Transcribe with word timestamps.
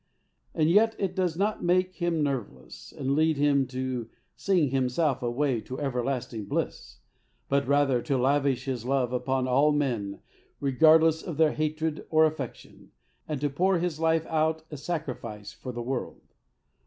And 0.55 0.67
yet 0.67 0.95
it 0.97 1.15
does 1.15 1.37
not 1.37 1.63
make 1.63 1.97
him 1.97 2.23
nerveless, 2.23 2.91
and 2.91 3.13
lead 3.15 3.37
him 3.37 3.67
to 3.67 4.09
"sing 4.35 4.71
himself 4.71 5.21
away 5.21 5.61
to 5.61 5.79
ever 5.79 6.03
lasting 6.03 6.45
bliss," 6.45 7.01
but 7.47 7.67
rather 7.67 8.01
to 8.01 8.17
lavish 8.17 8.65
his 8.65 8.83
love 8.83 9.13
upon 9.13 9.47
all 9.47 9.71
men 9.71 10.17
regardless 10.59 11.21
of 11.21 11.37
their 11.37 11.51
hatred 11.51 12.07
or 12.09 12.25
affection, 12.25 12.89
and 13.27 13.39
to 13.41 13.49
pour 13.51 13.77
his 13.77 13.99
life 13.99 14.25
out 14.25 14.63
a 14.71 14.77
sacrifice 14.77 15.53
for 15.53 15.71
the 15.71 15.83
world. 15.83 16.33